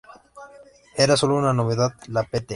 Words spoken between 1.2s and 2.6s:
una novedad, la Pt.